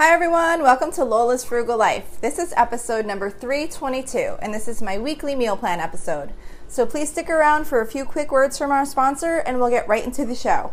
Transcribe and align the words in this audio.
Hi, 0.00 0.14
everyone. 0.14 0.62
Welcome 0.62 0.92
to 0.92 1.04
Lola's 1.04 1.44
Frugal 1.44 1.76
Life. 1.76 2.22
This 2.22 2.38
is 2.38 2.54
episode 2.56 3.04
number 3.04 3.28
322, 3.28 4.38
and 4.40 4.54
this 4.54 4.66
is 4.66 4.80
my 4.80 4.96
weekly 4.96 5.34
meal 5.34 5.58
plan 5.58 5.78
episode. 5.78 6.32
So 6.68 6.86
please 6.86 7.10
stick 7.10 7.28
around 7.28 7.66
for 7.66 7.82
a 7.82 7.86
few 7.86 8.06
quick 8.06 8.32
words 8.32 8.56
from 8.56 8.70
our 8.70 8.86
sponsor, 8.86 9.42
and 9.44 9.60
we'll 9.60 9.68
get 9.68 9.86
right 9.86 10.02
into 10.02 10.24
the 10.24 10.34
show. 10.34 10.72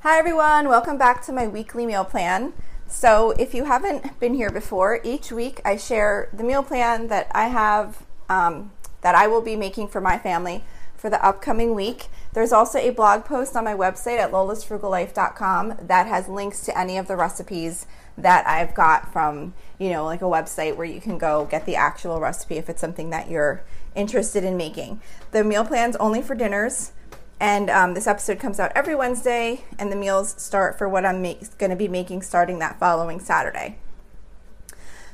Hi, 0.00 0.18
everyone. 0.18 0.68
Welcome 0.68 0.98
back 0.98 1.24
to 1.24 1.32
my 1.32 1.46
weekly 1.48 1.86
meal 1.86 2.04
plan. 2.04 2.52
So, 2.86 3.30
if 3.32 3.54
you 3.54 3.64
haven't 3.64 4.20
been 4.20 4.34
here 4.34 4.50
before, 4.50 5.00
each 5.02 5.32
week 5.32 5.60
I 5.64 5.78
share 5.78 6.28
the 6.34 6.44
meal 6.44 6.62
plan 6.62 7.08
that 7.08 7.28
I 7.34 7.48
have 7.48 8.04
um, 8.28 8.72
that 9.00 9.14
I 9.14 9.26
will 9.26 9.40
be 9.40 9.56
making 9.56 9.88
for 9.88 10.02
my 10.02 10.18
family 10.18 10.62
for 10.96 11.08
the 11.08 11.24
upcoming 11.24 11.74
week. 11.74 12.08
There's 12.34 12.52
also 12.52 12.78
a 12.78 12.90
blog 12.90 13.24
post 13.24 13.56
on 13.56 13.64
my 13.64 13.72
website 13.72 14.18
at 14.18 14.30
lolasfrugallife.com 14.30 15.78
that 15.82 16.06
has 16.06 16.28
links 16.28 16.60
to 16.66 16.78
any 16.78 16.98
of 16.98 17.08
the 17.08 17.16
recipes 17.16 17.86
that 18.18 18.46
I've 18.46 18.74
got 18.74 19.12
from, 19.12 19.54
you 19.78 19.88
know, 19.88 20.04
like 20.04 20.20
a 20.20 20.26
website 20.26 20.76
where 20.76 20.86
you 20.86 21.00
can 21.00 21.16
go 21.16 21.46
get 21.46 21.64
the 21.64 21.76
actual 21.76 22.20
recipe 22.20 22.58
if 22.58 22.68
it's 22.68 22.82
something 22.82 23.10
that 23.10 23.30
you're 23.30 23.62
interested 23.94 24.44
in 24.44 24.58
making. 24.58 25.00
The 25.32 25.42
meal 25.42 25.64
plan's 25.64 25.96
only 25.96 26.20
for 26.20 26.34
dinners. 26.34 26.92
And 27.38 27.68
um, 27.68 27.94
this 27.94 28.06
episode 28.06 28.38
comes 28.38 28.58
out 28.58 28.72
every 28.74 28.94
Wednesday, 28.94 29.64
and 29.78 29.92
the 29.92 29.96
meals 29.96 30.34
start 30.40 30.78
for 30.78 30.88
what 30.88 31.04
I'm 31.04 31.22
going 31.22 31.70
to 31.70 31.76
be 31.76 31.88
making 31.88 32.22
starting 32.22 32.58
that 32.60 32.78
following 32.78 33.20
Saturday. 33.20 33.78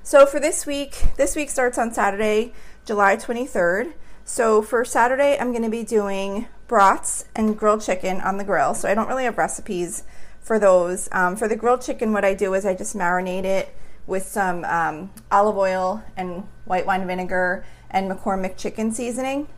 So 0.04 0.24
for 0.26 0.38
this 0.38 0.64
week, 0.64 1.02
this 1.16 1.34
week 1.34 1.50
starts 1.50 1.78
on 1.78 1.92
Saturday, 1.92 2.52
July 2.84 3.16
23rd. 3.16 3.94
So 4.24 4.62
for 4.62 4.84
Saturday, 4.84 5.36
I'm 5.38 5.50
going 5.50 5.64
to 5.64 5.70
be 5.70 5.82
doing 5.82 6.46
brats 6.68 7.24
and 7.34 7.58
grilled 7.58 7.82
chicken 7.82 8.20
on 8.20 8.36
the 8.36 8.44
grill. 8.44 8.74
So 8.74 8.88
I 8.88 8.94
don't 8.94 9.08
really 9.08 9.24
have 9.24 9.36
recipes 9.36 10.04
for 10.40 10.60
those. 10.60 11.08
Um, 11.10 11.34
for 11.34 11.48
the 11.48 11.56
grilled 11.56 11.82
chicken, 11.82 12.12
what 12.12 12.24
I 12.24 12.34
do 12.34 12.54
is 12.54 12.64
I 12.64 12.74
just 12.74 12.96
marinate 12.96 13.44
it 13.44 13.74
with 14.06 14.24
some 14.24 14.64
um, 14.64 15.10
olive 15.30 15.56
oil 15.56 16.04
and 16.16 16.46
white 16.66 16.86
wine 16.86 17.06
vinegar 17.06 17.64
and 17.90 18.10
McCormick 18.10 18.56
chicken 18.56 18.92
seasoning 18.92 19.48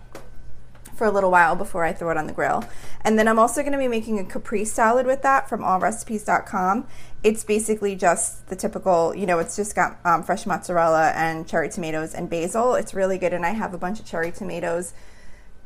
for 0.94 1.06
a 1.06 1.10
little 1.10 1.30
while 1.30 1.56
before 1.56 1.84
I 1.84 1.92
throw 1.92 2.10
it 2.10 2.16
on 2.16 2.26
the 2.26 2.32
grill. 2.32 2.64
And 3.02 3.18
then 3.18 3.28
I'm 3.28 3.38
also 3.38 3.62
going 3.62 3.72
to 3.72 3.78
be 3.78 3.88
making 3.88 4.18
a 4.18 4.24
caprese 4.24 4.70
salad 4.70 5.06
with 5.06 5.22
that 5.22 5.48
from 5.48 5.60
allrecipes.com. 5.62 6.86
It's 7.22 7.44
basically 7.44 7.96
just 7.96 8.48
the 8.48 8.56
typical, 8.56 9.14
you 9.14 9.26
know, 9.26 9.38
it's 9.38 9.56
just 9.56 9.74
got 9.74 9.98
um, 10.04 10.22
fresh 10.22 10.46
mozzarella 10.46 11.10
and 11.10 11.46
cherry 11.46 11.68
tomatoes 11.68 12.14
and 12.14 12.28
basil. 12.28 12.74
It's 12.74 12.94
really 12.94 13.18
good, 13.18 13.32
and 13.32 13.44
I 13.44 13.50
have 13.50 13.74
a 13.74 13.78
bunch 13.78 14.00
of 14.00 14.06
cherry 14.06 14.30
tomatoes 14.30 14.92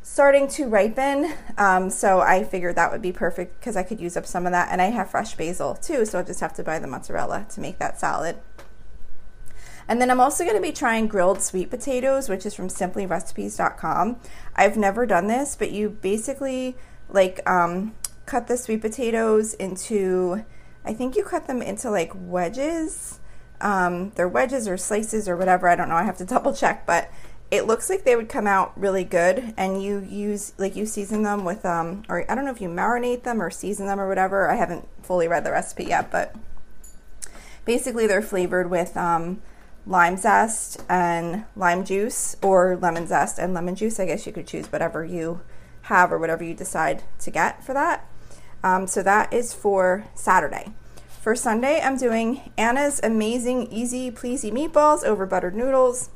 starting 0.02 0.48
to 0.48 0.66
ripen. 0.66 1.32
Um, 1.58 1.90
so 1.90 2.20
I 2.20 2.44
figured 2.44 2.76
that 2.76 2.90
would 2.90 3.02
be 3.02 3.12
perfect 3.12 3.60
because 3.60 3.76
I 3.76 3.82
could 3.82 4.00
use 4.00 4.16
up 4.16 4.26
some 4.26 4.46
of 4.46 4.52
that. 4.52 4.68
And 4.70 4.80
I 4.80 4.86
have 4.86 5.10
fresh 5.10 5.34
basil 5.34 5.74
too, 5.74 6.04
so 6.04 6.18
I'll 6.18 6.24
just 6.24 6.40
have 6.40 6.54
to 6.54 6.62
buy 6.62 6.78
the 6.78 6.86
mozzarella 6.86 7.46
to 7.50 7.60
make 7.60 7.78
that 7.78 8.00
salad. 8.00 8.38
And 9.88 10.00
then 10.00 10.10
I'm 10.10 10.20
also 10.20 10.44
going 10.44 10.56
to 10.56 10.62
be 10.62 10.72
trying 10.72 11.06
grilled 11.06 11.40
sweet 11.40 11.70
potatoes, 11.70 12.28
which 12.28 12.44
is 12.44 12.54
from 12.54 12.68
simplyrecipes.com. 12.68 14.20
I've 14.54 14.76
never 14.76 15.06
done 15.06 15.28
this, 15.28 15.56
but 15.56 15.70
you 15.70 15.88
basically 15.88 16.76
like 17.08 17.40
um, 17.48 17.94
cut 18.26 18.48
the 18.48 18.58
sweet 18.58 18.82
potatoes 18.82 19.54
into, 19.54 20.44
I 20.84 20.92
think 20.92 21.16
you 21.16 21.24
cut 21.24 21.46
them 21.46 21.62
into 21.62 21.90
like 21.90 22.12
wedges. 22.14 23.18
Um, 23.62 24.10
they're 24.10 24.28
wedges 24.28 24.68
or 24.68 24.76
slices 24.76 25.26
or 25.26 25.36
whatever. 25.36 25.68
I 25.68 25.74
don't 25.74 25.88
know. 25.88 25.96
I 25.96 26.04
have 26.04 26.18
to 26.18 26.24
double 26.26 26.52
check, 26.52 26.84
but 26.84 27.10
it 27.50 27.66
looks 27.66 27.88
like 27.88 28.04
they 28.04 28.14
would 28.14 28.28
come 28.28 28.46
out 28.46 28.78
really 28.78 29.04
good. 29.04 29.54
And 29.56 29.82
you 29.82 30.00
use 30.00 30.52
like 30.58 30.76
you 30.76 30.84
season 30.84 31.22
them 31.22 31.46
with 31.46 31.64
um, 31.64 32.02
or 32.10 32.30
I 32.30 32.34
don't 32.34 32.44
know 32.44 32.52
if 32.52 32.60
you 32.60 32.68
marinate 32.68 33.22
them 33.22 33.40
or 33.40 33.50
season 33.50 33.86
them 33.86 33.98
or 33.98 34.06
whatever. 34.06 34.50
I 34.50 34.56
haven't 34.56 34.86
fully 35.02 35.28
read 35.28 35.44
the 35.44 35.50
recipe 35.50 35.84
yet, 35.84 36.10
but 36.10 36.36
basically 37.64 38.06
they're 38.06 38.20
flavored 38.20 38.68
with 38.68 38.94
um, 38.94 39.40
lime 39.88 40.18
zest 40.18 40.84
and 40.88 41.44
lime 41.56 41.82
juice 41.82 42.36
or 42.42 42.76
lemon 42.76 43.06
zest 43.06 43.38
and 43.38 43.54
lemon 43.54 43.74
juice. 43.74 43.98
I 43.98 44.06
guess 44.06 44.26
you 44.26 44.32
could 44.32 44.46
choose 44.46 44.70
whatever 44.70 45.04
you 45.04 45.40
have 45.82 46.12
or 46.12 46.18
whatever 46.18 46.44
you 46.44 46.54
decide 46.54 47.02
to 47.20 47.30
get 47.30 47.64
for 47.64 47.72
that. 47.72 48.06
Um, 48.62 48.86
so 48.86 49.02
that 49.02 49.32
is 49.32 49.54
for 49.54 50.04
Saturday. 50.14 50.72
For 51.22 51.34
Sunday, 51.34 51.80
I'm 51.80 51.96
doing 51.96 52.52
Anna's 52.56 53.00
amazing 53.02 53.72
easy 53.72 54.10
pleasy 54.10 54.50
meatballs 54.50 55.04
over 55.04 55.26
buttered 55.26 55.54
noodles. 55.54 56.10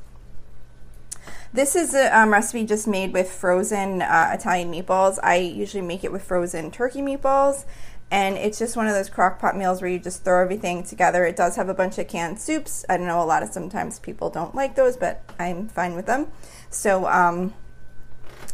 This 1.53 1.75
is 1.75 1.93
a 1.93 2.17
um, 2.17 2.31
recipe 2.31 2.65
just 2.65 2.87
made 2.87 3.13
with 3.13 3.31
frozen 3.31 4.01
uh, 4.01 4.31
Italian 4.33 4.71
meatballs. 4.71 5.19
I 5.21 5.35
usually 5.35 5.83
make 5.83 6.03
it 6.03 6.11
with 6.11 6.23
frozen 6.23 6.71
turkey 6.71 6.99
meatballs 6.99 7.65
and 8.09 8.37
it's 8.37 8.57
just 8.57 8.75
one 8.75 8.87
of 8.87 8.95
those 8.95 9.07
crock 9.07 9.37
pot 9.37 9.55
meals 9.55 9.79
where 9.79 9.91
you 9.91 9.99
just 9.99 10.23
throw 10.23 10.41
everything 10.41 10.81
together. 10.83 11.25
It 11.25 11.35
does 11.35 11.55
have 11.55 11.69
a 11.69 11.75
bunch 11.75 11.99
of 11.99 12.07
canned 12.07 12.41
soups. 12.41 12.83
I 12.89 12.97
know 12.97 13.21
a 13.21 13.23
lot 13.23 13.43
of 13.43 13.49
sometimes 13.49 13.99
people 13.99 14.31
don't 14.31 14.55
like 14.55 14.75
those, 14.75 14.97
but 14.97 15.21
I'm 15.37 15.67
fine 15.67 15.95
with 15.95 16.07
them. 16.07 16.29
So 16.71 17.05
um, 17.05 17.53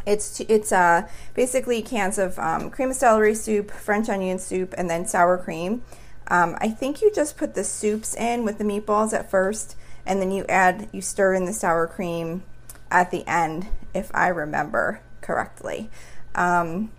it's 0.05 0.41
it's 0.41 0.73
uh, 0.73 1.07
basically 1.35 1.81
cans 1.81 2.17
of 2.17 2.37
um, 2.37 2.69
cream 2.69 2.89
of 2.89 2.97
celery 2.97 3.33
soup, 3.33 3.71
French 3.71 4.09
onion 4.09 4.39
soup, 4.39 4.73
and 4.77 4.89
then 4.89 5.05
sour 5.05 5.37
cream. 5.37 5.83
Um, 6.27 6.57
I 6.59 6.67
think 6.67 7.01
you 7.01 7.13
just 7.13 7.37
put 7.37 7.53
the 7.53 7.63
soups 7.63 8.13
in 8.13 8.43
with 8.43 8.57
the 8.57 8.65
meatballs 8.65 9.13
at 9.13 9.31
first, 9.31 9.77
and 10.05 10.21
then 10.21 10.31
you 10.31 10.45
add 10.49 10.89
you 10.91 11.01
stir 11.01 11.33
in 11.33 11.45
the 11.45 11.53
sour 11.53 11.87
cream 11.87 12.43
at 12.91 13.11
the 13.11 13.27
end, 13.27 13.67
if 13.93 14.11
I 14.13 14.27
remember 14.27 15.01
correctly. 15.21 15.89
Um, 16.35 16.91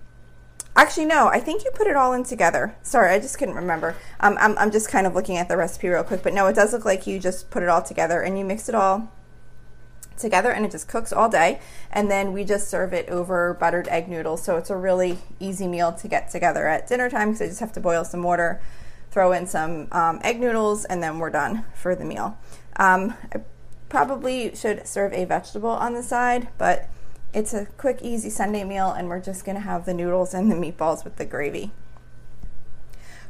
Actually, 0.76 1.06
no, 1.06 1.26
I 1.26 1.40
think 1.40 1.64
you 1.64 1.70
put 1.72 1.88
it 1.88 1.96
all 1.96 2.12
in 2.12 2.22
together. 2.22 2.76
Sorry, 2.82 3.12
I 3.12 3.18
just 3.18 3.38
couldn't 3.38 3.56
remember. 3.56 3.96
Um, 4.20 4.38
I'm, 4.40 4.56
I'm 4.56 4.70
just 4.70 4.88
kind 4.88 5.06
of 5.06 5.14
looking 5.14 5.36
at 5.36 5.48
the 5.48 5.56
recipe 5.56 5.88
real 5.88 6.04
quick, 6.04 6.22
but 6.22 6.32
no, 6.32 6.46
it 6.46 6.54
does 6.54 6.72
look 6.72 6.84
like 6.84 7.06
you 7.06 7.18
just 7.18 7.50
put 7.50 7.62
it 7.62 7.68
all 7.68 7.82
together 7.82 8.22
and 8.22 8.38
you 8.38 8.44
mix 8.44 8.68
it 8.68 8.74
all 8.74 9.12
together 10.16 10.52
and 10.52 10.64
it 10.64 10.70
just 10.70 10.86
cooks 10.86 11.12
all 11.12 11.28
day. 11.28 11.60
And 11.90 12.10
then 12.10 12.32
we 12.32 12.44
just 12.44 12.68
serve 12.68 12.92
it 12.92 13.08
over 13.08 13.54
buttered 13.54 13.88
egg 13.88 14.08
noodles. 14.08 14.44
So 14.44 14.56
it's 14.56 14.70
a 14.70 14.76
really 14.76 15.18
easy 15.40 15.66
meal 15.66 15.92
to 15.92 16.08
get 16.08 16.30
together 16.30 16.68
at 16.68 16.86
dinner 16.86 17.10
time 17.10 17.30
because 17.30 17.42
I 17.42 17.46
just 17.48 17.60
have 17.60 17.72
to 17.72 17.80
boil 17.80 18.04
some 18.04 18.22
water, 18.22 18.60
throw 19.10 19.32
in 19.32 19.46
some 19.46 19.88
um, 19.90 20.20
egg 20.22 20.40
noodles, 20.40 20.84
and 20.84 21.02
then 21.02 21.18
we're 21.18 21.30
done 21.30 21.64
for 21.74 21.96
the 21.96 22.04
meal. 22.04 22.38
Um, 22.76 23.14
I 23.34 23.40
probably 23.90 24.54
should 24.54 24.86
serve 24.86 25.12
a 25.12 25.26
vegetable 25.26 25.68
on 25.68 25.92
the 25.92 26.02
side, 26.02 26.48
but 26.56 26.88
it's 27.34 27.52
a 27.52 27.66
quick, 27.76 27.98
easy 28.00 28.30
Sunday 28.30 28.64
meal, 28.64 28.90
and 28.90 29.08
we're 29.08 29.20
just 29.20 29.44
going 29.44 29.56
to 29.56 29.60
have 29.60 29.84
the 29.84 29.92
noodles 29.92 30.32
and 30.32 30.50
the 30.50 30.56
meatballs 30.56 31.04
with 31.04 31.16
the 31.16 31.26
gravy. 31.26 31.72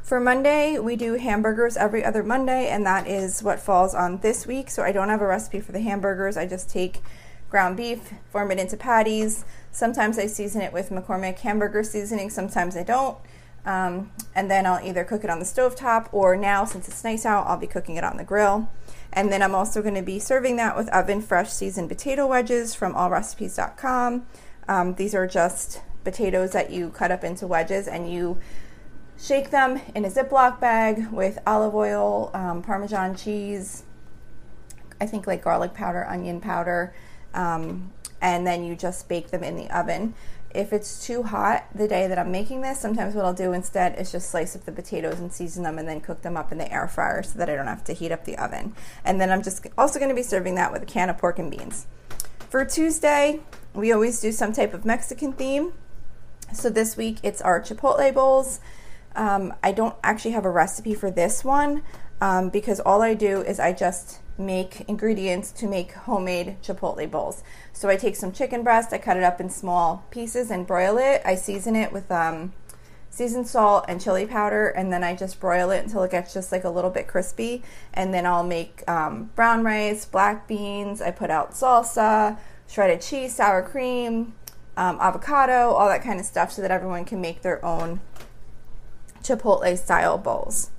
For 0.01 0.19
Monday, 0.19 0.79
we 0.79 0.95
do 0.95 1.13
hamburgers 1.13 1.77
every 1.77 2.03
other 2.03 2.23
Monday, 2.23 2.67
and 2.69 2.85
that 2.85 3.07
is 3.07 3.43
what 3.43 3.59
falls 3.59 3.93
on 3.93 4.19
this 4.19 4.47
week. 4.47 4.69
So 4.69 4.83
I 4.83 4.91
don't 4.91 5.09
have 5.09 5.21
a 5.21 5.27
recipe 5.27 5.59
for 5.59 5.71
the 5.71 5.81
hamburgers. 5.81 6.37
I 6.37 6.47
just 6.47 6.69
take 6.69 7.01
ground 7.49 7.77
beef, 7.77 8.13
form 8.29 8.51
it 8.51 8.59
into 8.59 8.77
patties. 8.77 9.45
Sometimes 9.71 10.17
I 10.17 10.25
season 10.25 10.61
it 10.61 10.73
with 10.73 10.89
McCormick 10.89 11.39
hamburger 11.39 11.83
seasoning, 11.83 12.29
sometimes 12.29 12.75
I 12.75 12.83
don't. 12.83 13.17
Um, 13.65 14.11
and 14.33 14.49
then 14.49 14.65
I'll 14.65 14.83
either 14.83 15.03
cook 15.03 15.23
it 15.23 15.29
on 15.29 15.39
the 15.39 15.45
stove 15.45 15.75
top 15.75 16.09
or 16.11 16.35
now, 16.35 16.65
since 16.65 16.87
it's 16.87 17.03
nice 17.03 17.25
out, 17.25 17.45
I'll 17.47 17.57
be 17.57 17.67
cooking 17.67 17.95
it 17.95 18.03
on 18.03 18.17
the 18.17 18.23
grill. 18.23 18.69
And 19.13 19.31
then 19.31 19.41
I'm 19.41 19.55
also 19.55 19.81
going 19.81 19.95
to 19.95 20.01
be 20.01 20.19
serving 20.19 20.55
that 20.55 20.77
with 20.77 20.89
oven 20.89 21.21
fresh 21.21 21.49
seasoned 21.51 21.89
potato 21.89 22.25
wedges 22.27 22.73
from 22.73 22.93
allrecipes.com. 22.93 24.25
Um, 24.67 24.95
these 24.95 25.13
are 25.13 25.27
just 25.27 25.81
potatoes 26.03 26.51
that 26.51 26.71
you 26.71 26.89
cut 26.89 27.11
up 27.11 27.23
into 27.23 27.45
wedges 27.45 27.87
and 27.87 28.11
you 28.11 28.39
shake 29.19 29.51
them 29.51 29.81
in 29.93 30.05
a 30.05 30.09
Ziploc 30.09 30.59
bag 30.59 31.11
with 31.11 31.39
olive 31.45 31.75
oil, 31.75 32.31
um, 32.33 32.61
Parmesan 32.61 33.15
cheese, 33.15 33.83
I 34.99 35.05
think 35.05 35.27
like 35.27 35.43
garlic 35.43 35.73
powder, 35.73 36.05
onion 36.07 36.39
powder, 36.39 36.93
um, 37.33 37.91
and 38.21 38.45
then 38.45 38.63
you 38.63 38.75
just 38.75 39.09
bake 39.09 39.31
them 39.31 39.43
in 39.43 39.55
the 39.55 39.69
oven 39.77 40.13
if 40.53 40.73
it's 40.73 41.05
too 41.05 41.23
hot 41.23 41.65
the 41.73 41.87
day 41.87 42.07
that 42.07 42.19
I'm 42.19 42.31
making 42.31 42.61
this, 42.61 42.79
sometimes 42.79 43.15
what 43.15 43.25
I'll 43.25 43.33
do 43.33 43.53
instead 43.53 43.99
is 43.99 44.11
just 44.11 44.29
slice 44.29 44.55
up 44.55 44.65
the 44.65 44.71
potatoes 44.71 45.19
and 45.19 45.31
season 45.31 45.63
them 45.63 45.77
and 45.77 45.87
then 45.87 46.01
cook 46.01 46.21
them 46.21 46.37
up 46.37 46.51
in 46.51 46.57
the 46.57 46.71
air 46.71 46.87
fryer 46.87 47.23
so 47.23 47.39
that 47.39 47.49
I 47.49 47.55
don't 47.55 47.67
have 47.67 47.83
to 47.85 47.93
heat 47.93 48.11
up 48.11 48.25
the 48.25 48.37
oven. 48.37 48.75
And 49.03 49.19
then 49.19 49.31
I'm 49.31 49.41
just 49.41 49.65
also 49.77 49.99
going 49.99 50.09
to 50.09 50.15
be 50.15 50.23
serving 50.23 50.55
that 50.55 50.71
with 50.71 50.83
a 50.83 50.85
can 50.85 51.09
of 51.09 51.17
pork 51.17 51.39
and 51.39 51.49
beans. 51.49 51.87
For 52.49 52.65
Tuesday, 52.65 53.39
we 53.73 53.91
always 53.91 54.19
do 54.19 54.31
some 54.31 54.53
type 54.53 54.73
of 54.73 54.85
Mexican 54.85 55.33
theme. 55.33 55.73
So 56.53 56.69
this 56.69 56.97
week 56.97 57.19
it's 57.23 57.41
our 57.41 57.61
chipotle 57.61 58.13
bowls. 58.13 58.59
Um, 59.15 59.53
I 59.63 59.71
don't 59.71 59.95
actually 60.03 60.31
have 60.31 60.45
a 60.45 60.51
recipe 60.51 60.93
for 60.93 61.11
this 61.11 61.43
one 61.43 61.83
um, 62.19 62.49
because 62.49 62.79
all 62.79 63.01
I 63.01 63.13
do 63.13 63.41
is 63.41 63.59
I 63.59 63.73
just 63.73 64.19
make 64.41 64.81
ingredients 64.87 65.51
to 65.53 65.67
make 65.67 65.93
homemade 65.93 66.57
chipotle 66.61 67.09
bowls. 67.09 67.43
So 67.73 67.89
I 67.89 67.95
take 67.95 68.15
some 68.15 68.31
chicken 68.31 68.63
breast, 68.63 68.93
I 68.93 68.97
cut 68.97 69.17
it 69.17 69.23
up 69.23 69.39
in 69.39 69.49
small 69.49 70.05
pieces 70.11 70.51
and 70.51 70.67
broil 70.67 70.97
it. 70.97 71.21
I 71.25 71.35
season 71.35 71.75
it 71.75 71.91
with 71.91 72.11
um, 72.11 72.53
seasoned 73.09 73.47
salt 73.47 73.85
and 73.87 74.01
chili 74.01 74.25
powder, 74.25 74.69
and 74.69 74.91
then 74.91 75.03
I 75.03 75.15
just 75.15 75.39
broil 75.39 75.71
it 75.71 75.83
until 75.83 76.03
it 76.03 76.11
gets 76.11 76.33
just 76.33 76.51
like 76.51 76.63
a 76.63 76.69
little 76.69 76.91
bit 76.91 77.07
crispy. 77.07 77.63
And 77.93 78.13
then 78.13 78.25
I'll 78.25 78.45
make 78.45 78.87
um, 78.89 79.31
brown 79.35 79.63
rice, 79.63 80.05
black 80.05 80.47
beans. 80.47 81.01
I 81.01 81.11
put 81.11 81.29
out 81.29 81.51
salsa, 81.51 82.37
shredded 82.67 83.01
cheese, 83.01 83.35
sour 83.35 83.61
cream, 83.61 84.33
um, 84.77 84.97
avocado, 84.99 85.71
all 85.71 85.87
that 85.89 86.03
kind 86.03 86.19
of 86.19 86.25
stuff, 86.25 86.51
so 86.51 86.61
that 86.61 86.71
everyone 86.71 87.05
can 87.05 87.21
make 87.21 87.41
their 87.41 87.63
own 87.63 88.01
Chipotle 89.21 89.77
style 89.77 90.17
bowls. 90.17 90.71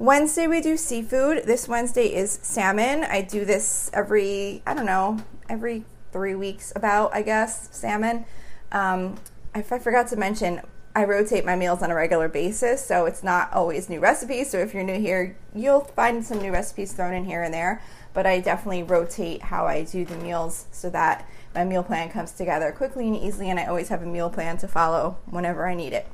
Wednesday 0.00 0.46
we 0.46 0.62
do 0.62 0.78
seafood. 0.78 1.44
This 1.44 1.68
Wednesday 1.68 2.06
is 2.06 2.38
salmon. 2.42 3.04
I 3.04 3.20
do 3.20 3.44
this 3.44 3.90
every, 3.92 4.62
I 4.66 4.72
don't 4.72 4.86
know, 4.86 5.18
every 5.46 5.84
three 6.10 6.34
weeks 6.34 6.72
about, 6.74 7.14
I 7.14 7.20
guess, 7.20 7.68
salmon. 7.70 8.24
Um, 8.72 9.18
if 9.54 9.70
I 9.70 9.78
forgot 9.78 10.06
to 10.06 10.16
mention, 10.16 10.62
I 10.96 11.04
rotate 11.04 11.44
my 11.44 11.54
meals 11.54 11.82
on 11.82 11.90
a 11.90 11.94
regular 11.94 12.30
basis, 12.30 12.82
so 12.82 13.04
it's 13.04 13.22
not 13.22 13.52
always 13.52 13.90
new 13.90 14.00
recipes. 14.00 14.48
So 14.48 14.56
if 14.56 14.72
you're 14.72 14.84
new 14.84 14.98
here, 14.98 15.36
you'll 15.54 15.82
find 15.82 16.24
some 16.24 16.38
new 16.38 16.50
recipes 16.50 16.94
thrown 16.94 17.12
in 17.12 17.26
here 17.26 17.42
and 17.42 17.52
there. 17.52 17.82
But 18.14 18.24
I 18.24 18.40
definitely 18.40 18.84
rotate 18.84 19.42
how 19.42 19.66
I 19.66 19.84
do 19.84 20.06
the 20.06 20.16
meals 20.16 20.64
so 20.72 20.88
that 20.88 21.28
my 21.54 21.64
meal 21.64 21.82
plan 21.82 22.08
comes 22.08 22.32
together 22.32 22.72
quickly 22.72 23.06
and 23.06 23.16
easily, 23.18 23.50
and 23.50 23.60
I 23.60 23.66
always 23.66 23.90
have 23.90 24.00
a 24.00 24.06
meal 24.06 24.30
plan 24.30 24.56
to 24.58 24.66
follow 24.66 25.18
whenever 25.26 25.68
I 25.68 25.74
need 25.74 25.92
it. 25.92 26.06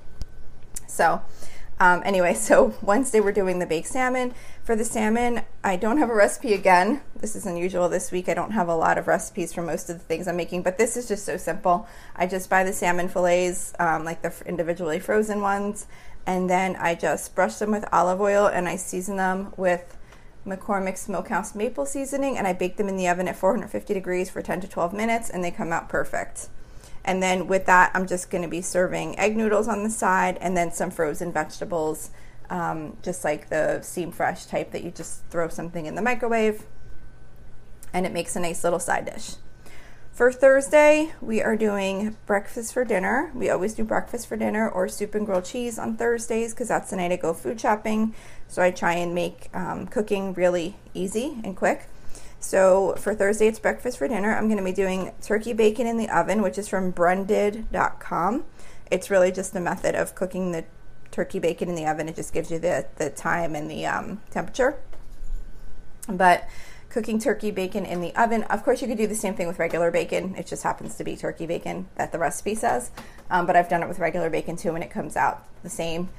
So, 0.89 1.23
um, 1.79 2.03
anyway, 2.05 2.35
so 2.35 2.75
Wednesday 2.83 3.21
we're 3.21 3.33
doing 3.33 3.59
the 3.59 3.67
baked 3.67 3.89
salmon. 3.89 4.35
For 4.65 4.75
the 4.75 4.85
salmon, 4.85 5.43
I 5.63 5.77
don't 5.77 5.99
have 5.99 6.11
a 6.11 6.15
recipe 6.15 6.55
again. 6.55 7.03
This 7.15 7.37
is 7.37 7.47
unusual 7.47 7.89
this 7.89 8.11
week. 8.11 8.29
I 8.29 8.35
don't 8.35 8.53
have 8.53 8.69
a 8.69 8.75
lot 8.75 8.99
of 8.99 9.07
recipes 9.07 9.53
for 9.53 9.63
most 9.63 9.91
of 9.91 9.99
the 9.99 10.05
things 10.05 10.27
I'm 10.27 10.37
making, 10.37 10.63
but 10.63 10.79
this 10.79 10.97
is 10.97 11.07
just 11.07 11.25
so 11.25 11.37
simple. 11.37 11.87
I 12.15 12.27
just 12.27 12.49
buy 12.49 12.65
the 12.65 12.73
salmon 12.73 13.09
fillets, 13.09 13.75
um, 13.79 14.05
like 14.05 14.23
the 14.23 14.35
individually 14.47 14.99
frozen 14.99 15.41
ones, 15.41 15.87
and 16.27 16.51
then 16.51 16.77
I 16.77 16.95
just 16.95 17.35
brush 17.35 17.57
them 17.57 17.71
with 17.71 17.85
olive 17.93 18.21
oil 18.21 18.47
and 18.47 18.69
I 18.69 18.77
season 18.77 19.17
them 19.17 19.53
with 19.57 19.97
McCormick 20.47 20.97
Smokehouse 20.97 21.55
maple 21.55 21.87
seasoning, 21.87 22.39
and 22.39 22.47
I 22.47 22.53
bake 22.53 22.77
them 22.77 22.89
in 22.89 22.97
the 22.97 23.09
oven 23.09 23.29
at 23.29 23.37
450 23.37 23.93
degrees 23.93 24.31
for 24.31 24.41
10 24.41 24.61
to 24.61 24.69
12 24.69 24.93
minutes, 24.93 25.29
and 25.29 25.43
they 25.43 25.51
come 25.51 25.73
out 25.73 25.89
perfect. 25.89 26.49
And 27.07 27.23
then 27.23 27.47
with 27.47 27.67
that, 27.67 27.93
I'm 27.95 28.07
just 28.07 28.31
going 28.31 28.43
to 28.43 28.49
be 28.49 28.61
serving 28.61 29.19
egg 29.19 29.37
noodles 29.37 29.69
on 29.69 29.85
the 29.85 29.91
side 29.91 30.37
and 30.41 30.57
then 30.57 30.73
some 30.73 30.91
frozen 30.91 31.33
vegetables, 31.33 32.11
um, 32.51 32.97
just 33.01 33.25
like 33.25 33.49
the 33.49 33.79
Steamfresh 33.81 34.51
type 34.51 34.73
that 34.73 34.83
you 34.83 34.91
just 34.91 35.25
throw 35.31 35.49
something 35.49 35.87
in 35.87 35.95
the 35.95 36.03
microwave 36.03 36.65
and 37.93 38.05
it 38.05 38.13
makes 38.13 38.37
a 38.37 38.41
nice 38.41 38.65
little 38.65 38.81
side 38.81 39.07
dish. 39.07 39.37
For 40.13 40.33
Thursday, 40.33 41.13
we 41.21 41.43
are 41.43 41.57
doing 41.57 42.17
breakfast 42.25 42.73
for 42.73 42.85
dinner. 42.85 43.31
We 43.35 43.51
always 43.51 43.75
do 43.75 43.85
breakfast 43.85 44.27
for 44.27 44.37
dinner 44.37 44.69
or 44.69 44.89
soup 44.89 45.15
and 45.15 45.27
grilled 45.27 45.45
cheese 45.45 45.79
on 45.79 45.97
Thursdays 45.97 46.55
because 46.55 46.69
that's 46.69 46.91
the 46.91 46.97
night 46.97 47.13
I 47.13 47.17
go 47.17 47.35
food 47.35 47.61
shopping. 47.61 48.15
So 48.49 48.63
I 48.63 48.71
try 48.71 48.95
and 48.95 49.15
make 49.15 49.49
um, 49.55 49.87
cooking 49.87 50.33
really 50.33 50.77
easy 50.95 51.39
and 51.45 51.55
quick. 51.55 51.87
So 52.47 52.95
for 52.95 53.13
Thursday, 53.13 53.49
it's 53.49 53.59
breakfast 53.59 53.99
for 53.99 54.07
dinner. 54.07 54.33
I'm 54.33 54.47
going 54.47 54.59
to 54.59 54.63
be 54.63 54.71
doing 54.71 55.11
turkey 55.21 55.53
bacon 55.53 55.89
in 55.89 55.97
the 55.97 56.09
oven, 56.09 56.43
which 56.43 56.59
is 56.59 56.69
from 56.69 56.93
brendid.com. 56.93 58.45
It's 58.89 59.11
really 59.11 59.33
just 59.33 59.57
a 59.57 59.61
method 59.61 59.97
of 59.97 60.15
cooking 60.15 60.53
the 60.53 60.65
turkey 61.11 61.41
bacon 61.41 61.69
in 61.69 61.75
the 61.75 61.87
oven. 61.87 62.09
It 62.09 62.15
just 62.15 62.33
gives 62.33 62.53
you 62.53 62.61
the, 62.61 62.87
the 62.99 63.11
time 63.11 63.57
and 63.57 63.69
the 63.69 63.85
um, 63.87 64.21
temperature. 64.31 64.77
But 66.09 66.49
cooking 66.89 67.19
turkey 67.19 67.51
bacon 67.51 67.85
in 67.85 68.01
the 68.01 68.15
oven, 68.15 68.45
of 68.45 68.63
course, 68.63 68.81
you 68.81 68.87
could 68.87 68.97
do 68.97 69.09
the 69.09 69.17
same 69.17 69.35
thing 69.35 69.49
with 69.49 69.59
regular 69.59 69.91
bacon. 69.91 70.37
It 70.37 70.47
just 70.47 70.63
happens 70.63 70.95
to 70.99 71.03
be 71.03 71.17
turkey 71.17 71.47
bacon 71.47 71.89
that 71.97 72.13
the 72.13 72.21
recipe 72.21 72.55
says. 72.55 72.93
Um, 73.29 73.47
but 73.47 73.57
I've 73.57 73.69
done 73.69 73.83
it 73.83 73.89
with 73.89 73.99
regular 73.99 74.31
bacon 74.31 74.55
too, 74.55 74.77
and 74.77 74.85
it 74.85 74.91
comes 74.93 75.17
out 75.17 75.45
the 75.65 75.69
same 75.69 76.11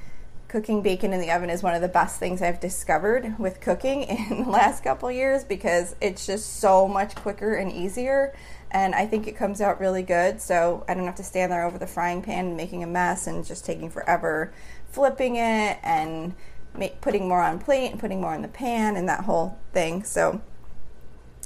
cooking 0.48 0.82
bacon 0.82 1.12
in 1.12 1.20
the 1.20 1.30
oven 1.30 1.50
is 1.50 1.62
one 1.62 1.74
of 1.74 1.82
the 1.82 1.88
best 1.88 2.18
things 2.18 2.40
I've 2.40 2.58
discovered 2.58 3.38
with 3.38 3.60
cooking 3.60 4.02
in 4.30 4.44
the 4.44 4.50
last 4.50 4.82
couple 4.82 5.10
years 5.12 5.44
because 5.44 5.94
it's 6.00 6.26
just 6.26 6.56
so 6.60 6.88
much 6.88 7.14
quicker 7.14 7.54
and 7.54 7.70
easier. 7.70 8.34
And 8.70 8.94
I 8.94 9.06
think 9.06 9.26
it 9.26 9.36
comes 9.36 9.60
out 9.60 9.80
really 9.80 10.02
good. 10.02 10.40
So 10.40 10.84
I 10.88 10.94
don't 10.94 11.04
have 11.04 11.16
to 11.16 11.24
stand 11.24 11.52
there 11.52 11.64
over 11.64 11.78
the 11.78 11.86
frying 11.86 12.22
pan 12.22 12.56
making 12.56 12.82
a 12.82 12.86
mess 12.86 13.26
and 13.26 13.44
just 13.44 13.64
taking 13.64 13.90
forever 13.90 14.52
flipping 14.90 15.36
it 15.36 15.78
and 15.82 16.34
make, 16.74 17.00
putting 17.00 17.28
more 17.28 17.42
on 17.42 17.58
plate 17.58 17.90
and 17.90 18.00
putting 18.00 18.20
more 18.20 18.34
in 18.34 18.42
the 18.42 18.48
pan 18.48 18.96
and 18.96 19.08
that 19.08 19.24
whole 19.24 19.58
thing. 19.72 20.02
So 20.02 20.40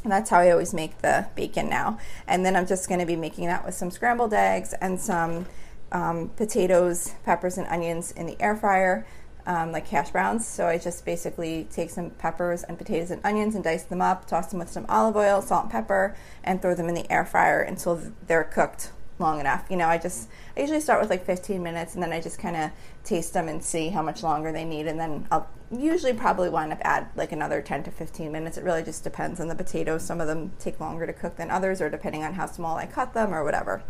that's 0.05 0.31
how 0.31 0.39
I 0.39 0.51
always 0.51 0.75
make 0.75 0.99
the 0.99 1.27
bacon 1.35 1.69
now. 1.69 1.99
And 2.27 2.45
then 2.45 2.57
I'm 2.57 2.67
just 2.67 2.89
going 2.89 3.01
to 3.01 3.07
be 3.07 3.17
making 3.17 3.47
that 3.47 3.65
with 3.65 3.75
some 3.75 3.91
scrambled 3.91 4.35
eggs 4.35 4.75
and 4.81 5.01
some 5.01 5.47
um, 5.93 6.31
potatoes, 6.37 7.15
peppers, 7.25 7.59
and 7.59 7.67
onions 7.69 8.11
in 8.13 8.27
the 8.27 8.41
air 8.41 8.57
fryer, 8.57 9.07
um, 9.47 9.73
like 9.73 9.87
hash 9.89 10.11
browns. 10.11 10.47
So 10.47 10.67
I 10.67 10.79
just 10.79 11.05
basically 11.05 11.69
take 11.71 11.91
some 11.91 12.11
peppers 12.11 12.63
and 12.65 12.79
potatoes 12.79 13.11
and 13.11 13.21
onions 13.25 13.55
and 13.55 13.63
dice 13.63 13.85
them 13.85 14.01
up, 14.01 14.27
toss 14.27 14.49
them 14.49 14.59
with 14.59 14.71
some 14.71 14.87
olive 14.89 15.17
oil, 15.17 15.43
salt, 15.43 15.65
and 15.65 15.73
pepper, 15.73 16.17
and 16.43 16.61
throw 16.61 16.75
them 16.75 16.89
in 16.89 16.95
the 16.95 17.11
air 17.13 17.25
fryer 17.25 17.61
until 17.61 18.01
they're 18.27 18.45
cooked 18.45 18.91
long 19.19 19.39
enough. 19.39 19.67
You 19.71 19.77
know, 19.77 19.87
I 19.87 19.99
just 19.99 20.29
I 20.57 20.61
usually 20.61 20.81
start 20.81 21.01
with 21.01 21.11
like 21.11 21.25
15 21.25 21.63
minutes 21.63 21.95
and 21.95 22.03
then 22.03 22.13
I 22.13 22.21
just 22.21 22.39
kind 22.39 22.57
of 22.57 22.71
taste 23.05 23.35
them 23.35 23.49
and 23.49 23.63
see 23.63 23.91
how 23.91 24.03
much 24.03 24.23
longer 24.23 24.53
they 24.53 24.65
need 24.65 24.87
and 24.87 24.99
then 24.99 25.27
I'll 25.31 25.49
usually 25.71 26.13
probably 26.13 26.49
wind 26.49 26.73
up 26.73 26.81
add 26.83 27.09
like 27.15 27.33
another 27.33 27.63
10 27.63 27.85
to 27.85 27.91
15 27.91 28.33
minutes. 28.33 28.59
It 28.59 28.65
really 28.65 28.83
just 28.83 29.05
depends 29.05 29.41
on 29.41 29.49
the 29.49 29.55
potatoes. 29.55 30.05
Some 30.05 30.21
of 30.21 30.27
them 30.27 30.53
take 30.59 30.81
longer 30.81 31.07
to 31.07 31.13
cook 31.13 31.37
than 31.37 31.51
others 31.51 31.81
or 31.81 31.89
depending 31.89 32.25
on 32.25 32.35
how 32.35 32.47
small 32.47 32.77
I 32.77 32.87
cut 32.87 33.15
them 33.15 33.35
or 33.35 33.45
whatever. 33.45 33.83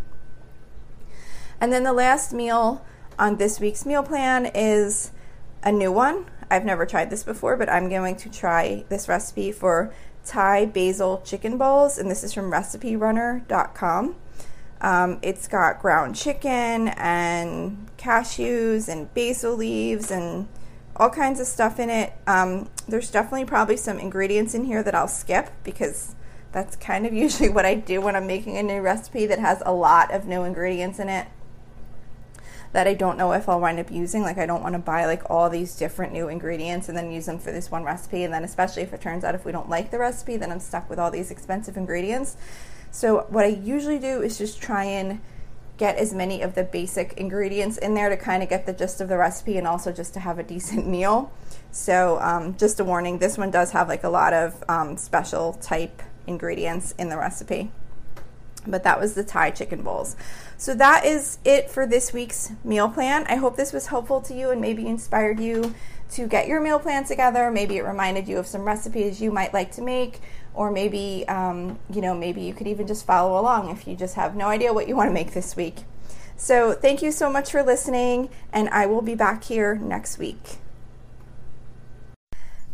And 1.62 1.72
then 1.72 1.84
the 1.84 1.92
last 1.92 2.32
meal 2.32 2.84
on 3.20 3.36
this 3.36 3.60
week's 3.60 3.86
meal 3.86 4.02
plan 4.02 4.46
is 4.46 5.12
a 5.62 5.70
new 5.70 5.92
one. 5.92 6.26
I've 6.50 6.64
never 6.64 6.84
tried 6.84 7.08
this 7.08 7.22
before, 7.22 7.56
but 7.56 7.68
I'm 7.68 7.88
going 7.88 8.16
to 8.16 8.28
try 8.28 8.84
this 8.88 9.08
recipe 9.08 9.52
for 9.52 9.94
Thai 10.26 10.64
basil 10.66 11.22
chicken 11.24 11.58
bowls, 11.58 11.98
and 11.98 12.10
this 12.10 12.24
is 12.24 12.34
from 12.34 12.50
reciperunner.com. 12.50 14.16
Um, 14.80 15.18
it's 15.22 15.46
got 15.46 15.80
ground 15.80 16.16
chicken 16.16 16.88
and 16.88 17.88
cashews 17.96 18.88
and 18.88 19.14
basil 19.14 19.54
leaves 19.54 20.10
and 20.10 20.48
all 20.96 21.10
kinds 21.10 21.38
of 21.38 21.46
stuff 21.46 21.78
in 21.78 21.90
it. 21.90 22.12
Um, 22.26 22.70
there's 22.88 23.08
definitely 23.08 23.44
probably 23.44 23.76
some 23.76 24.00
ingredients 24.00 24.54
in 24.54 24.64
here 24.64 24.82
that 24.82 24.96
I'll 24.96 25.06
skip 25.06 25.52
because 25.62 26.16
that's 26.50 26.74
kind 26.74 27.06
of 27.06 27.12
usually 27.12 27.50
what 27.50 27.64
I 27.64 27.76
do 27.76 28.00
when 28.00 28.16
I'm 28.16 28.26
making 28.26 28.58
a 28.58 28.64
new 28.64 28.80
recipe 28.80 29.26
that 29.26 29.38
has 29.38 29.62
a 29.64 29.72
lot 29.72 30.12
of 30.12 30.26
new 30.26 30.42
ingredients 30.42 30.98
in 30.98 31.08
it 31.08 31.28
that 32.72 32.86
I 32.86 32.94
don't 32.94 33.18
know 33.18 33.32
if 33.32 33.48
I'll 33.48 33.60
wind 33.60 33.78
up 33.78 33.90
using. 33.90 34.22
Like 34.22 34.38
I 34.38 34.46
don't 34.46 34.62
want 34.62 34.74
to 34.74 34.78
buy 34.78 35.04
like 35.04 35.30
all 35.30 35.50
these 35.50 35.76
different 35.76 36.12
new 36.12 36.28
ingredients 36.28 36.88
and 36.88 36.96
then 36.96 37.10
use 37.10 37.26
them 37.26 37.38
for 37.38 37.52
this 37.52 37.70
one 37.70 37.84
recipe. 37.84 38.24
And 38.24 38.32
then 38.32 38.44
especially 38.44 38.82
if 38.82 38.92
it 38.92 39.00
turns 39.00 39.24
out 39.24 39.34
if 39.34 39.44
we 39.44 39.52
don't 39.52 39.68
like 39.68 39.90
the 39.90 39.98
recipe, 39.98 40.36
then 40.36 40.50
I'm 40.50 40.60
stuck 40.60 40.88
with 40.88 40.98
all 40.98 41.10
these 41.10 41.30
expensive 41.30 41.76
ingredients. 41.76 42.36
So 42.90 43.26
what 43.28 43.44
I 43.44 43.48
usually 43.48 43.98
do 43.98 44.22
is 44.22 44.38
just 44.38 44.60
try 44.60 44.84
and 44.84 45.20
get 45.76 45.96
as 45.96 46.14
many 46.14 46.42
of 46.42 46.54
the 46.54 46.64
basic 46.64 47.14
ingredients 47.14 47.76
in 47.78 47.94
there 47.94 48.08
to 48.08 48.16
kind 48.16 48.42
of 48.42 48.48
get 48.48 48.66
the 48.66 48.72
gist 48.72 49.00
of 49.00 49.08
the 49.08 49.16
recipe 49.16 49.58
and 49.58 49.66
also 49.66 49.92
just 49.92 50.14
to 50.14 50.20
have 50.20 50.38
a 50.38 50.42
decent 50.54 50.86
meal. 50.86 51.32
So 51.70 52.18
um, 52.20 52.56
just 52.56 52.80
a 52.80 52.84
warning, 52.84 53.18
this 53.18 53.36
one 53.36 53.50
does 53.50 53.72
have 53.72 53.88
like 53.88 54.04
a 54.04 54.08
lot 54.08 54.32
of 54.32 54.62
um, 54.68 54.96
special 54.96 55.54
type 55.54 56.02
ingredients 56.26 56.94
in 56.98 57.08
the 57.08 57.16
recipe. 57.16 57.70
But 58.66 58.84
that 58.84 59.00
was 59.00 59.14
the 59.14 59.24
Thai 59.24 59.50
chicken 59.50 59.82
bowls. 59.82 60.16
So 60.56 60.74
that 60.74 61.04
is 61.04 61.38
it 61.44 61.70
for 61.70 61.86
this 61.86 62.12
week's 62.12 62.52
meal 62.62 62.88
plan. 62.88 63.24
I 63.28 63.36
hope 63.36 63.56
this 63.56 63.72
was 63.72 63.88
helpful 63.88 64.20
to 64.22 64.34
you 64.34 64.50
and 64.50 64.60
maybe 64.60 64.86
inspired 64.86 65.40
you 65.40 65.74
to 66.12 66.26
get 66.26 66.46
your 66.46 66.60
meal 66.60 66.78
plan 66.78 67.04
together. 67.04 67.50
Maybe 67.50 67.78
it 67.78 67.82
reminded 67.82 68.28
you 68.28 68.38
of 68.38 68.46
some 68.46 68.62
recipes 68.62 69.20
you 69.20 69.32
might 69.32 69.52
like 69.52 69.72
to 69.72 69.82
make, 69.82 70.20
or 70.54 70.70
maybe 70.70 71.24
um, 71.26 71.78
you 71.92 72.00
know 72.00 72.14
maybe 72.14 72.42
you 72.42 72.54
could 72.54 72.66
even 72.66 72.86
just 72.86 73.06
follow 73.06 73.40
along 73.40 73.70
if 73.70 73.86
you 73.86 73.96
just 73.96 74.14
have 74.14 74.36
no 74.36 74.46
idea 74.46 74.72
what 74.72 74.86
you 74.88 74.94
want 74.94 75.08
to 75.08 75.14
make 75.14 75.32
this 75.32 75.56
week. 75.56 75.84
So 76.36 76.72
thank 76.72 77.02
you 77.02 77.12
so 77.12 77.30
much 77.30 77.50
for 77.50 77.62
listening, 77.62 78.28
and 78.52 78.68
I 78.68 78.86
will 78.86 79.02
be 79.02 79.14
back 79.14 79.44
here 79.44 79.76
next 79.76 80.18
week. 80.18 80.61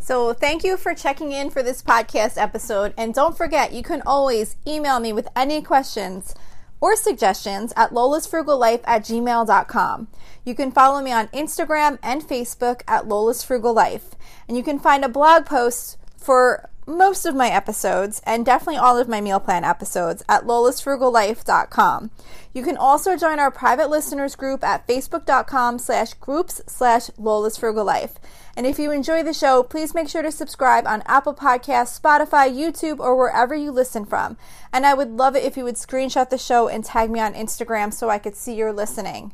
So, 0.09 0.33
thank 0.33 0.65
you 0.65 0.79
for 0.79 0.95
checking 0.95 1.33
in 1.33 1.51
for 1.51 1.63
this 1.63 1.83
podcast 1.83 2.41
episode. 2.41 2.95
And 2.97 3.13
don't 3.13 3.37
forget, 3.37 3.75
you 3.75 3.83
can 3.83 4.01
always 4.07 4.57
email 4.67 5.01
me 5.01 5.13
with 5.13 5.29
any 5.37 5.61
questions 5.61 6.35
or 6.81 6.97
suggestions 6.97 7.75
at 7.77 7.91
lolasfrugallife 7.91 8.81
at 8.85 9.03
gmail.com. 9.03 10.09
You 10.47 10.55
can 10.55 10.73
follow 10.73 11.03
me 11.03 11.13
on 11.13 11.29
Instagram 11.29 11.99
and 12.03 12.23
Facebook 12.23 12.81
at 12.89 13.05
lolasfrugallife. 13.05 14.13
And 14.49 14.57
you 14.57 14.63
can 14.63 14.79
find 14.79 15.05
a 15.05 15.11
blog 15.11 15.45
post 15.45 15.99
for 16.17 16.71
most 16.89 17.27
of 17.27 17.35
my 17.35 17.49
episodes 17.49 18.21
and 18.25 18.45
definitely 18.45 18.79
all 18.79 18.99
of 18.99 19.09
my 19.09 19.21
meal 19.21 19.39
plan 19.39 19.63
episodes 19.63 20.25
at 20.29 20.45
lolasfrugallife.com. 20.45 22.11
You 22.55 22.63
can 22.63 22.77
also 22.77 23.17
join 23.17 23.39
our 23.39 23.51
private 23.51 23.91
listeners 23.91 24.35
group 24.35 24.65
at 24.65 24.87
facebook.com 24.87 25.79
slash 25.79 26.15
groups 26.15 26.63
slash 26.67 27.09
lolasfrugallife. 27.11 28.15
And 28.57 28.67
if 28.67 28.79
you 28.79 28.91
enjoy 28.91 29.23
the 29.23 29.33
show, 29.33 29.63
please 29.63 29.95
make 29.95 30.09
sure 30.09 30.23
to 30.23 30.33
subscribe 30.33 30.87
on 30.87 31.05
Apple 31.07 31.35
Podcasts, 31.35 32.01
Spotify, 32.01 32.53
YouTube, 32.53 32.99
or 32.99 33.17
wherever 33.17 33.55
you 33.55 33.71
listen 33.71 34.05
from. 34.05 34.37
And 34.73 34.85
I 34.85 34.95
would 34.95 35.11
love 35.13 35.37
it 35.37 35.45
if 35.45 35.57
you 35.57 35.65
would 35.65 35.77
screenshot 35.77 36.31
the 36.31 36.39
show 36.39 36.67
and 36.69 36.85
tag 36.85 37.11
me 37.11 37.21
on 37.21 37.35
Instagram 37.35 37.93
so 37.93 38.09
I 38.09 38.19
could 38.19 38.35
see 38.35 38.55
you're 38.55 38.73
listening. 38.73 39.33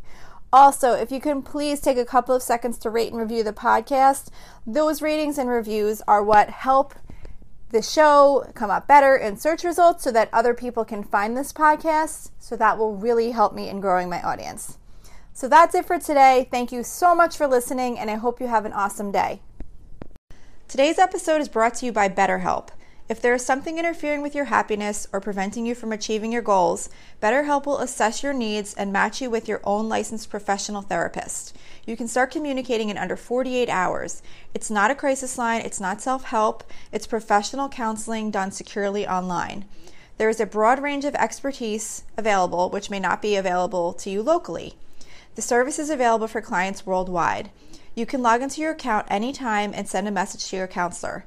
Also, 0.53 0.93
if 0.93 1.11
you 1.11 1.21
can 1.21 1.43
please 1.43 1.81
take 1.81 1.99
a 1.99 2.05
couple 2.05 2.33
of 2.33 2.43
seconds 2.43 2.79
to 2.79 2.91
rate 2.91 3.11
and 3.11 3.21
review 3.21 3.43
the 3.43 3.53
podcast, 3.53 4.29
those 4.65 5.03
ratings 5.03 5.37
and 5.37 5.51
reviews 5.51 6.01
are 6.07 6.23
what 6.23 6.49
help 6.49 6.95
the 7.71 7.83
show 7.83 8.51
come 8.55 8.71
up 8.71 8.87
better 8.87 9.17
in 9.17 9.37
search 9.37 9.65
results 9.65 10.05
so 10.05 10.13
that 10.13 10.29
other 10.33 10.55
people 10.55 10.85
can 10.85 11.03
find 11.03 11.37
this 11.37 11.53
podcast. 11.53 12.31
So 12.39 12.57
that 12.57 12.79
will 12.79 12.97
really 12.97 13.33
help 13.33 13.55
me 13.55 13.69
in 13.69 13.81
growing 13.81 14.09
my 14.09 14.23
audience. 14.23 14.79
So 15.33 15.49
that's 15.49 15.75
it 15.75 15.85
for 15.85 15.99
today. 15.99 16.47
Thank 16.51 16.71
you 16.71 16.85
so 16.85 17.15
much 17.15 17.37
for 17.37 17.49
listening, 17.49 17.99
and 17.99 18.09
I 18.09 18.15
hope 18.15 18.41
you 18.41 18.47
have 18.47 18.65
an 18.65 18.73
awesome 18.73 19.11
day. 19.11 19.41
Today's 20.69 20.99
episode 20.99 21.41
is 21.41 21.49
brought 21.49 21.75
to 21.75 21.87
you 21.87 21.93
by 21.93 22.09
BetterHelp. 22.09 22.69
If 23.07 23.21
there 23.21 23.35
is 23.35 23.45
something 23.45 23.77
interfering 23.77 24.23
with 24.23 24.35
your 24.35 24.47
happiness 24.47 25.07
or 25.13 25.21
preventing 25.21 25.67
you 25.67 25.75
from 25.75 25.93
achieving 25.93 26.33
your 26.33 26.41
goals, 26.41 26.89
BetterHelp 27.23 27.67
will 27.67 27.81
assess 27.81 28.23
your 28.23 28.33
needs 28.33 28.73
and 28.73 28.91
match 28.91 29.21
you 29.21 29.29
with 29.29 29.47
your 29.47 29.61
own 29.63 29.91
licensed 29.91 30.31
professional 30.31 30.81
therapist. 30.81 31.55
You 31.87 31.99
can 31.99 32.09
start 32.09 32.31
communicating 32.31 32.89
in 32.89 32.97
under 32.97 33.15
48 33.15 33.69
hours. 33.69 34.23
It's 34.55 34.71
not 34.71 34.91
a 34.91 34.95
crisis 34.95 35.37
line, 35.37 35.61
it's 35.61 35.81
not 35.81 36.01
self 36.01 36.25
help, 36.25 36.65
it's 36.93 37.07
professional 37.07 37.69
counseling 37.69 38.31
done 38.31 38.53
securely 38.53 39.07
online. 39.07 39.67
There 40.17 40.31
is 40.31 40.41
a 40.41 40.47
broad 40.47 40.81
range 40.81 41.05
of 41.05 41.15
expertise 41.17 42.05
available, 42.17 42.71
which 42.71 42.89
may 42.89 43.01
not 43.01 43.21
be 43.21 43.37
available 43.37 43.93
to 43.95 44.09
you 44.09 44.23
locally. 44.23 44.77
The 45.35 45.43
service 45.43 45.79
is 45.79 45.91
available 45.91 46.29
for 46.29 46.41
clients 46.41 46.87
worldwide. 46.87 47.51
You 47.95 48.07
can 48.07 48.23
log 48.23 48.41
into 48.41 48.63
your 48.63 48.73
account 48.73 49.07
anytime 49.11 49.73
and 49.75 49.87
send 49.87 50.09
a 50.09 50.11
message 50.11 50.47
to 50.47 50.57
your 50.57 50.67
counselor. 50.67 51.27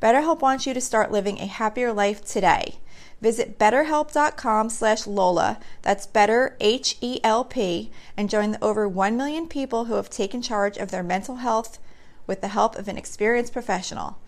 BetterHelp 0.00 0.40
wants 0.40 0.66
you 0.66 0.74
to 0.74 0.80
start 0.80 1.10
living 1.10 1.38
a 1.38 1.46
happier 1.46 1.92
life 1.92 2.24
today. 2.24 2.76
Visit 3.20 3.58
betterhelp.com 3.58 4.68
slash 4.68 5.06
Lola, 5.06 5.58
that's 5.82 6.06
better 6.06 6.56
H-E-L-P, 6.60 7.90
and 8.16 8.28
join 8.28 8.50
the 8.50 8.62
over 8.62 8.86
1 8.86 9.16
million 9.16 9.48
people 9.48 9.86
who 9.86 9.94
have 9.94 10.10
taken 10.10 10.42
charge 10.42 10.76
of 10.76 10.90
their 10.90 11.02
mental 11.02 11.36
health 11.36 11.78
with 12.26 12.42
the 12.42 12.48
help 12.48 12.76
of 12.76 12.88
an 12.88 12.98
experienced 12.98 13.52
professional. 13.52 14.18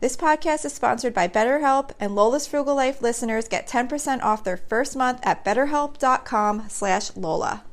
This 0.00 0.16
podcast 0.16 0.64
is 0.64 0.72
sponsored 0.72 1.12
by 1.12 1.28
BetterHelp, 1.28 1.90
and 2.00 2.14
Lola's 2.14 2.46
Frugal 2.46 2.76
Life 2.76 3.02
listeners 3.02 3.48
get 3.48 3.68
10% 3.68 4.22
off 4.22 4.44
their 4.44 4.56
first 4.56 4.96
month 4.96 5.20
at 5.24 5.44
betterhelp.com 5.44 6.66
slash 6.68 7.16
Lola. 7.16 7.64